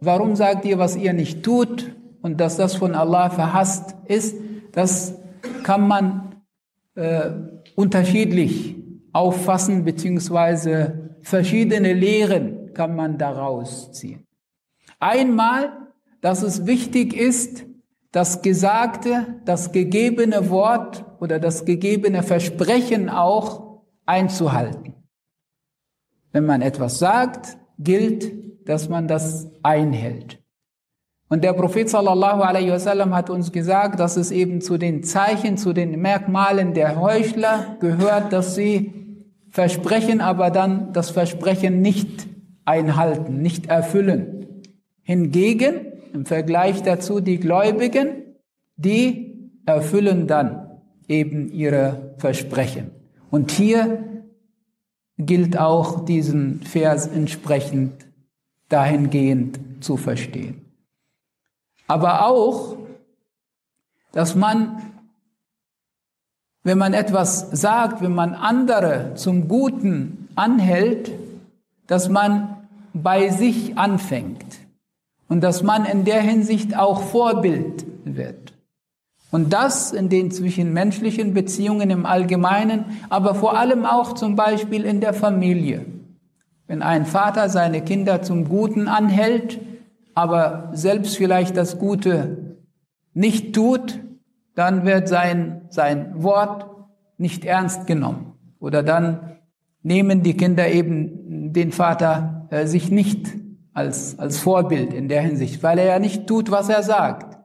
warum 0.00 0.34
sagt 0.34 0.64
ihr, 0.64 0.78
was 0.78 0.96
ihr 0.96 1.12
nicht 1.12 1.42
tut? 1.42 1.94
Und 2.25 2.41
dass 2.41 2.57
das 2.57 2.73
von 2.73 2.95
Allah 2.95 3.29
verhasst 3.29 3.95
ist, 4.07 4.35
das 4.71 5.13
kann 5.61 5.87
man 5.87 6.41
äh, 6.95 7.29
unterschiedlich 7.75 8.77
auffassen, 9.13 9.83
beziehungsweise 9.85 11.17
verschiedene 11.21 11.93
Lehren 11.93 12.73
kann 12.73 12.95
man 12.95 13.19
daraus 13.19 13.91
ziehen. 13.91 14.25
Einmal, 14.99 15.71
dass 16.21 16.41
es 16.41 16.65
wichtig 16.65 17.13
ist, 17.15 17.67
das 18.11 18.41
gesagte, 18.41 19.27
das 19.45 19.71
gegebene 19.71 20.49
Wort 20.49 21.05
oder 21.19 21.39
das 21.39 21.63
gegebene 21.63 22.23
Versprechen 22.23 23.07
auch 23.07 23.83
einzuhalten. 24.07 24.95
Wenn 26.31 26.47
man 26.47 26.63
etwas 26.63 26.97
sagt, 26.97 27.55
gilt, 27.77 28.67
dass 28.67 28.89
man 28.89 29.07
das 29.07 29.51
einhält. 29.61 30.43
Und 31.27 31.43
der 31.43 31.53
Prophet 31.53 31.89
sallallahu 31.89 32.41
alaihi 32.41 32.71
wasallam 32.71 33.15
hat 33.15 33.29
uns 33.29 33.51
gesagt, 33.51 33.99
dass 33.99 34.15
es 34.15 34.31
eben 34.31 34.61
zu 34.61 34.77
den 34.77 35.03
Zeichen, 35.03 35.57
zu 35.57 35.73
den 35.73 35.99
Merkmalen 35.99 36.73
der 36.73 36.99
Heuchler 36.99 37.77
gehört, 37.79 38.31
dass 38.31 38.53
sie 38.55 38.93
versprechen, 39.49 40.21
aber 40.21 40.51
dann 40.51 40.93
das 40.93 41.09
Versprechen 41.09 41.81
nicht 41.81 42.27
einhalten, 42.63 43.41
nicht 43.41 43.67
erfüllen. 43.67 44.63
Hingegen, 45.01 45.93
im 46.13 46.25
Vergleich 46.25 46.83
dazu, 46.83 47.19
die 47.19 47.39
Gläubigen, 47.39 48.35
die 48.75 49.51
erfüllen 49.65 50.27
dann 50.27 50.79
eben 51.07 51.49
ihre 51.51 52.15
Versprechen. 52.17 52.91
Und 53.31 53.51
hier 53.51 54.03
gilt 55.17 55.57
auch 55.57 56.05
diesen 56.05 56.61
Vers 56.61 57.07
entsprechend 57.07 58.05
dahingehend 58.69 59.59
zu 59.81 59.97
verstehen. 59.97 60.64
Aber 61.87 62.27
auch, 62.27 62.77
dass 64.11 64.35
man 64.35 64.81
wenn 66.65 66.79
man 66.79 66.95
etwas 66.95 67.51
sagt, 67.51 68.01
wenn 68.01 68.15
man 68.15 68.33
andere 68.33 69.11
zum 69.13 69.47
Guten 69.47 70.27
anhält, 70.33 71.11
dass 71.85 72.09
man 72.09 72.67
bei 72.91 73.29
sich 73.29 73.77
anfängt 73.77 74.57
und 75.29 75.41
dass 75.41 75.61
man 75.61 75.85
in 75.85 76.05
der 76.05 76.21
Hinsicht 76.21 76.75
auch 76.75 77.03
Vorbild 77.03 77.85
wird. 78.03 78.53
Und 79.29 79.53
das 79.53 79.91
in 79.91 80.09
den 80.09 80.31
zwischenmenschlichen 80.31 81.35
Beziehungen 81.35 81.91
im 81.91 82.07
Allgemeinen, 82.07 82.85
aber 83.09 83.35
vor 83.35 83.55
allem 83.55 83.85
auch 83.85 84.13
zum 84.13 84.35
Beispiel 84.35 84.85
in 84.85 85.01
der 85.01 85.13
Familie. 85.13 85.85
Wenn 86.65 86.81
ein 86.81 87.05
Vater 87.05 87.49
seine 87.49 87.83
Kinder 87.83 88.23
zum 88.23 88.49
Guten 88.49 88.87
anhält, 88.87 89.59
aber 90.15 90.69
selbst 90.73 91.17
vielleicht 91.17 91.57
das 91.57 91.77
Gute 91.77 92.57
nicht 93.13 93.53
tut, 93.53 93.99
dann 94.55 94.85
wird 94.85 95.07
sein, 95.07 95.67
sein 95.69 96.23
Wort 96.23 96.65
nicht 97.17 97.45
ernst 97.45 97.85
genommen. 97.85 98.33
Oder 98.59 98.81
dann 98.81 99.37
nehmen 99.83 100.23
die 100.23 100.35
Kinder 100.35 100.67
eben 100.69 101.53
den 101.53 101.71
Vater 101.71 102.47
äh, 102.49 102.65
sich 102.65 102.89
nicht 102.89 103.27
als, 103.73 104.17
als 104.17 104.39
Vorbild 104.39 104.93
in 104.93 105.09
der 105.09 105.21
Hinsicht, 105.21 105.61
weil 105.61 105.77
er 105.77 105.85
ja 105.85 105.99
nicht 105.99 106.27
tut, 106.27 106.49
was 106.49 106.69
er 106.69 106.81
sagt. 106.81 107.37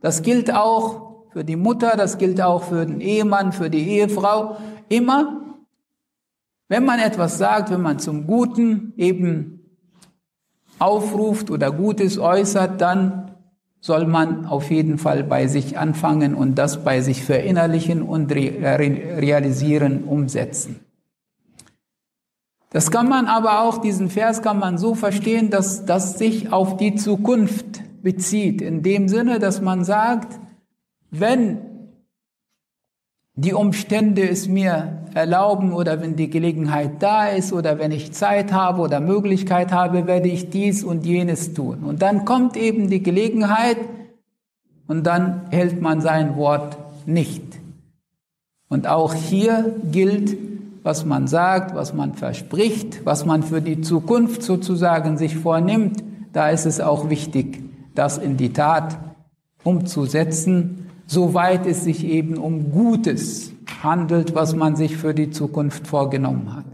Das 0.00 0.22
gilt 0.22 0.52
auch 0.52 1.26
für 1.32 1.44
die 1.44 1.56
Mutter, 1.56 1.94
das 1.96 2.18
gilt 2.18 2.40
auch 2.40 2.64
für 2.64 2.84
den 2.84 3.00
Ehemann, 3.00 3.52
für 3.52 3.70
die 3.70 3.88
Ehefrau. 3.88 4.56
Immer, 4.88 5.40
wenn 6.68 6.84
man 6.84 6.98
etwas 6.98 7.38
sagt, 7.38 7.70
wenn 7.70 7.80
man 7.80 8.00
zum 8.00 8.26
Guten 8.26 8.92
eben 8.96 9.57
aufruft 10.78 11.50
oder 11.50 11.70
Gutes 11.70 12.18
äußert, 12.18 12.80
dann 12.80 13.32
soll 13.80 14.06
man 14.06 14.46
auf 14.46 14.70
jeden 14.70 14.98
Fall 14.98 15.22
bei 15.22 15.46
sich 15.46 15.78
anfangen 15.78 16.34
und 16.34 16.56
das 16.56 16.84
bei 16.84 17.00
sich 17.00 17.24
verinnerlichen 17.24 18.02
und 18.02 18.32
realisieren, 18.32 20.04
umsetzen. 20.04 20.80
Das 22.70 22.90
kann 22.90 23.08
man 23.08 23.26
aber 23.26 23.62
auch, 23.62 23.78
diesen 23.78 24.10
Vers 24.10 24.42
kann 24.42 24.58
man 24.58 24.76
so 24.76 24.94
verstehen, 24.94 25.48
dass 25.50 25.86
das 25.86 26.18
sich 26.18 26.52
auf 26.52 26.76
die 26.76 26.96
Zukunft 26.96 27.82
bezieht. 28.02 28.60
In 28.60 28.82
dem 28.82 29.08
Sinne, 29.08 29.38
dass 29.38 29.62
man 29.62 29.84
sagt, 29.84 30.38
wenn 31.10 31.67
die 33.38 33.54
Umstände 33.54 34.28
es 34.28 34.48
mir 34.48 34.98
erlauben 35.14 35.72
oder 35.72 36.02
wenn 36.02 36.16
die 36.16 36.28
Gelegenheit 36.28 37.00
da 37.00 37.26
ist 37.26 37.52
oder 37.52 37.78
wenn 37.78 37.92
ich 37.92 38.12
Zeit 38.12 38.52
habe 38.52 38.82
oder 38.82 38.98
Möglichkeit 38.98 39.70
habe, 39.70 40.08
werde 40.08 40.28
ich 40.28 40.50
dies 40.50 40.82
und 40.82 41.06
jenes 41.06 41.54
tun. 41.54 41.84
Und 41.84 42.02
dann 42.02 42.24
kommt 42.24 42.56
eben 42.56 42.90
die 42.90 43.00
Gelegenheit 43.00 43.76
und 44.88 45.06
dann 45.06 45.42
hält 45.50 45.80
man 45.80 46.00
sein 46.00 46.36
Wort 46.36 46.78
nicht. 47.06 47.44
Und 48.68 48.88
auch 48.88 49.14
hier 49.14 49.72
gilt, 49.92 50.36
was 50.82 51.04
man 51.04 51.28
sagt, 51.28 51.76
was 51.76 51.94
man 51.94 52.14
verspricht, 52.14 53.06
was 53.06 53.24
man 53.24 53.44
für 53.44 53.62
die 53.62 53.82
Zukunft 53.82 54.42
sozusagen 54.42 55.16
sich 55.16 55.36
vornimmt, 55.36 56.02
da 56.32 56.50
ist 56.50 56.66
es 56.66 56.80
auch 56.80 57.08
wichtig, 57.08 57.62
das 57.94 58.18
in 58.18 58.36
die 58.36 58.52
Tat 58.52 58.98
umzusetzen 59.62 60.87
soweit 61.08 61.66
es 61.66 61.84
sich 61.84 62.04
eben 62.04 62.36
um 62.36 62.70
Gutes 62.70 63.52
handelt, 63.82 64.34
was 64.34 64.54
man 64.54 64.76
sich 64.76 64.96
für 64.96 65.14
die 65.14 65.30
Zukunft 65.30 65.86
vorgenommen 65.86 66.54
hat. 66.54 66.66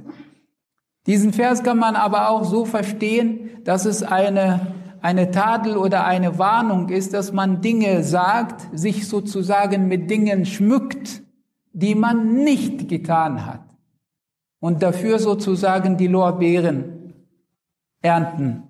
Diesen 1.07 1.33
Vers 1.33 1.63
kann 1.63 1.79
man 1.79 1.97
aber 1.97 2.31
auch 2.31 2.45
so 2.45 2.65
verstehen, 2.65 3.51
dass 3.63 3.85
es 3.85 4.03
eine, 4.03 4.75
eine 5.01 5.31
Tadel 5.31 5.77
oder 5.77 6.05
eine 6.05 6.39
Warnung 6.39 6.89
ist, 6.89 7.15
dass 7.15 7.33
man 7.33 7.61
Dinge 7.61 8.03
sagt, 8.03 8.77
sich 8.77 9.07
sozusagen 9.07 9.87
mit 9.87 10.11
Dingen 10.11 10.47
schmückt, 10.47 11.23
die 11.73 11.95
man 11.95 12.43
nicht 12.43 12.89
getan 12.89 13.47
hat 13.47 13.63
und 14.59 14.83
dafür 14.83 15.19
sozusagen 15.21 15.97
die 15.97 16.07
Lorbeeren 16.09 17.15
ernten, 18.03 18.65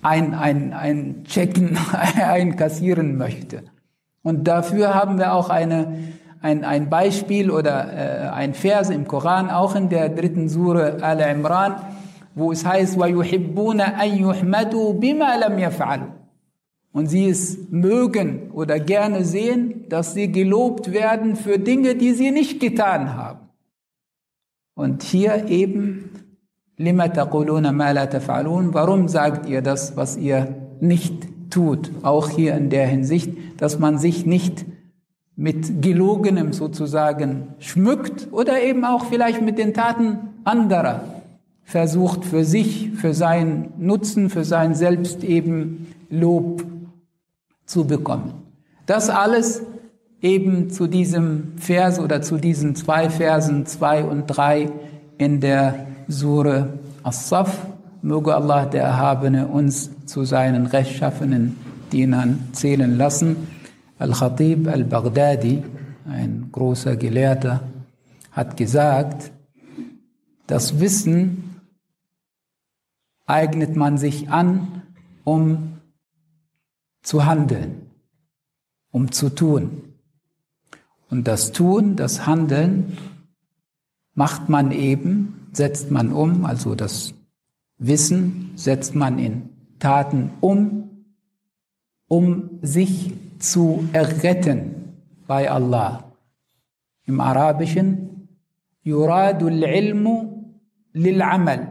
ein, 0.00 0.34
ein, 0.34 0.72
ein 0.72 1.24
Checken 1.24 1.76
einkassieren 1.92 3.16
möchte. 3.16 3.64
Und 4.23 4.47
dafür 4.47 4.93
haben 4.93 5.17
wir 5.17 5.33
auch 5.33 5.49
eine, 5.49 5.97
ein, 6.41 6.63
ein 6.63 6.89
Beispiel 6.89 7.49
oder 7.49 7.93
äh, 7.93 8.29
ein 8.29 8.53
Vers 8.53 8.89
im 8.89 9.07
Koran, 9.07 9.49
auch 9.49 9.75
in 9.75 9.89
der 9.89 10.09
dritten 10.09 10.49
Sure 10.49 11.01
Al-Imran, 11.01 11.75
wo 12.35 12.51
es 12.51 12.65
heißt, 12.65 12.97
وَيُحِبُّونَ 12.97 13.81
أَن 13.81 14.17
يُحْمَدُوا 14.17 14.93
بِمَا 14.93 15.37
لَمْ 15.37 15.57
يَفْعَلُوا 15.59 16.17
und 16.97 17.05
sie 17.05 17.29
es 17.29 17.69
mögen 17.69 18.49
oder 18.51 18.79
gerne 18.79 19.23
sehen, 19.23 19.85
dass 19.87 20.15
sie 20.15 20.31
gelobt 20.31 20.91
werden 20.91 21.35
für 21.35 21.59
Dinge, 21.59 21.93
die 21.93 22.13
sie 22.13 22.31
nicht 22.31 22.59
getan 22.59 23.15
haben. 23.15 23.49
Und 24.73 25.03
hier 25.03 25.47
eben, 25.47 26.09
لِمَ 26.79 26.99
تَقُولُونَ 27.13 27.71
مَا 27.71 27.93
لَا 27.93 28.05
تَفْعَلُونَ 28.05 28.73
Warum 28.73 29.07
sagt 29.09 29.47
ihr 29.47 29.61
das, 29.61 29.95
was 29.95 30.17
ihr 30.17 30.55
nicht 30.79 31.27
tut, 31.52 31.90
auch 32.02 32.30
hier 32.30 32.56
in 32.56 32.70
der 32.70 32.86
Hinsicht, 32.86 33.30
dass 33.58 33.78
man 33.78 33.98
sich 33.98 34.26
nicht 34.26 34.64
mit 35.36 35.82
Gelogenem 35.82 36.52
sozusagen 36.52 37.48
schmückt 37.58 38.28
oder 38.32 38.62
eben 38.62 38.84
auch 38.84 39.06
vielleicht 39.06 39.42
mit 39.42 39.58
den 39.58 39.74
Taten 39.74 40.18
anderer 40.44 41.04
versucht 41.64 42.24
für 42.24 42.44
sich, 42.44 42.90
für 42.96 43.14
seinen 43.14 43.72
Nutzen, 43.78 44.30
für 44.30 44.44
sein 44.44 44.74
Selbst 44.74 45.24
eben 45.24 45.94
Lob 46.10 46.64
zu 47.64 47.86
bekommen. 47.86 48.34
Das 48.86 49.08
alles 49.08 49.62
eben 50.20 50.70
zu 50.70 50.86
diesem 50.86 51.52
Vers 51.56 51.98
oder 51.98 52.20
zu 52.22 52.36
diesen 52.36 52.74
zwei 52.76 53.08
Versen 53.08 53.66
zwei 53.66 54.04
und 54.04 54.26
drei 54.26 54.70
in 55.18 55.40
der 55.40 55.86
Sure 56.08 56.74
As-Saf. 57.02 57.56
Möge 58.02 58.34
Allah 58.34 58.66
der 58.66 58.82
Erhabene 58.82 59.46
uns 59.46 59.90
zu 60.06 60.24
seinen 60.24 60.66
rechtschaffenen 60.66 61.56
Dienern 61.92 62.48
zählen 62.52 62.96
lassen. 62.96 63.36
Al-Khatib 63.98 64.66
al-Baghdadi, 64.66 65.62
ein 66.06 66.48
großer 66.50 66.96
Gelehrter, 66.96 67.62
hat 68.32 68.56
gesagt, 68.56 69.30
das 70.48 70.80
Wissen 70.80 71.60
eignet 73.26 73.76
man 73.76 73.98
sich 73.98 74.30
an, 74.30 74.82
um 75.22 75.78
zu 77.02 77.24
handeln, 77.24 77.90
um 78.90 79.12
zu 79.12 79.28
tun. 79.28 79.94
Und 81.08 81.28
das 81.28 81.52
Tun, 81.52 81.94
das 81.94 82.26
Handeln 82.26 82.96
macht 84.14 84.48
man 84.48 84.72
eben, 84.72 85.48
setzt 85.52 85.90
man 85.90 86.10
um, 86.12 86.44
also 86.44 86.74
das 86.74 87.14
Wissen 87.81 88.51
setzt 88.55 88.95
man 88.95 89.19
in 89.19 89.49
Taten 89.79 90.31
um, 90.41 91.05
um 92.07 92.59
sich 92.61 93.13
zu 93.39 93.87
erretten 93.93 94.93
bei 95.27 95.49
Allah. 95.49 96.11
Im 97.05 97.19
Arabischen 97.19 98.07
يراد 98.87 99.43
العلم 99.43 100.05
للعمل 100.95 101.67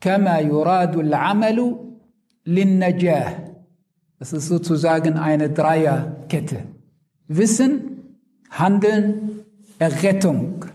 كما 0.00 0.38
يراد 0.38 0.96
العمل 0.96 1.76
للنجاه 2.46 3.50
Das 4.20 4.34
ist 4.34 4.48
sozusagen 4.48 5.16
eine 5.16 5.48
Dreierkette. 5.48 6.64
Wissen, 7.26 8.18
Handeln, 8.50 9.46
Errettung. 9.78 10.66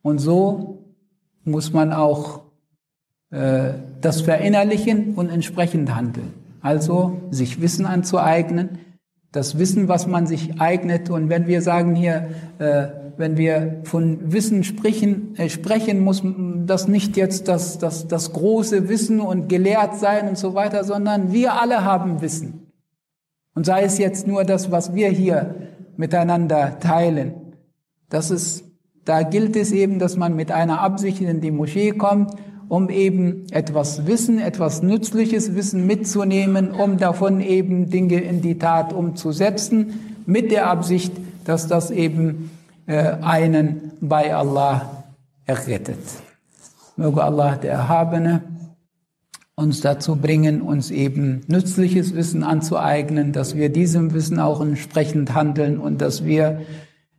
Und 0.00 0.20
so 0.20 0.94
muss 1.44 1.74
man 1.74 1.92
auch 1.92 2.38
äh, 2.38 2.40
das 3.29 4.21
verinnerlichen 4.21 5.15
und 5.15 5.29
entsprechend 5.29 5.93
handeln. 5.93 6.33
Also 6.61 7.21
sich 7.29 7.61
Wissen 7.61 7.85
anzueignen, 7.85 8.79
das 9.31 9.59
Wissen, 9.59 9.87
was 9.87 10.07
man 10.07 10.27
sich 10.27 10.59
eignet. 10.59 11.09
Und 11.09 11.29
wenn 11.29 11.47
wir 11.47 11.61
sagen 11.61 11.95
hier, 11.95 12.29
äh, 12.59 12.87
wenn 13.17 13.37
wir 13.37 13.81
von 13.83 14.31
Wissen 14.31 14.63
sprechen, 14.63 15.35
äh, 15.37 15.49
sprechen, 15.49 15.99
muss 15.99 16.23
das 16.65 16.87
nicht 16.87 17.17
jetzt 17.17 17.47
das, 17.47 17.77
das, 17.77 18.07
das 18.07 18.33
große 18.33 18.89
Wissen 18.89 19.19
und 19.19 19.49
gelehrt 19.49 19.95
sein 19.95 20.27
und 20.27 20.37
so 20.37 20.53
weiter, 20.53 20.83
sondern 20.83 21.31
wir 21.33 21.53
alle 21.53 21.83
haben 21.83 22.21
Wissen. 22.21 22.71
Und 23.53 23.65
sei 23.65 23.83
es 23.83 23.97
jetzt 23.97 24.27
nur 24.27 24.43
das, 24.43 24.71
was 24.71 24.93
wir 24.93 25.09
hier 25.09 25.55
miteinander 25.97 26.79
teilen. 26.79 27.33
Das 28.09 28.29
ist, 28.29 28.63
da 29.03 29.23
gilt 29.23 29.55
es 29.55 29.71
eben, 29.71 29.99
dass 29.99 30.15
man 30.15 30.35
mit 30.35 30.51
einer 30.51 30.81
Absicht 30.81 31.21
in 31.21 31.41
die 31.41 31.51
Moschee 31.51 31.91
kommt, 31.91 32.31
um 32.69 32.89
eben 32.89 33.45
etwas 33.51 34.05
Wissen, 34.07 34.39
etwas 34.39 34.81
nützliches 34.81 35.55
Wissen 35.55 35.85
mitzunehmen, 35.87 36.71
um 36.71 36.97
davon 36.97 37.41
eben 37.41 37.89
Dinge 37.89 38.19
in 38.19 38.41
die 38.41 38.57
Tat 38.57 38.93
umzusetzen, 38.93 40.21
mit 40.25 40.51
der 40.51 40.67
Absicht, 40.67 41.13
dass 41.45 41.67
das 41.67 41.91
eben 41.91 42.51
äh, 42.87 43.13
einen 43.21 43.93
bei 44.01 44.35
Allah 44.35 45.05
errettet. 45.45 45.99
Möge 46.97 47.23
Allah, 47.23 47.55
der 47.55 47.71
Erhabene, 47.71 48.43
uns 49.55 49.81
dazu 49.81 50.17
bringen, 50.17 50.61
uns 50.61 50.91
eben 50.91 51.41
nützliches 51.47 52.13
Wissen 52.13 52.43
anzueignen, 52.43 53.33
dass 53.33 53.55
wir 53.55 53.69
diesem 53.69 54.13
Wissen 54.13 54.39
auch 54.39 54.61
entsprechend 54.61 55.33
handeln 55.33 55.79
und 55.79 55.99
dass 55.99 56.25
wir 56.25 56.61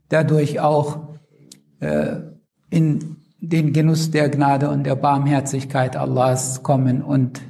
dadurch 0.08 0.60
auch 0.60 1.08
äh, 1.80 2.16
in 2.70 3.17
den 3.40 3.72
Genuss 3.72 4.10
der 4.10 4.28
Gnade 4.28 4.68
und 4.68 4.84
der 4.84 4.96
Barmherzigkeit 4.96 5.96
Allahs 5.96 6.62
kommen 6.62 7.02
und 7.02 7.40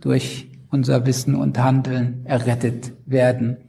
durch 0.00 0.50
unser 0.70 1.06
Wissen 1.06 1.34
und 1.34 1.58
Handeln 1.58 2.24
errettet 2.24 2.92
werden. 3.06 3.63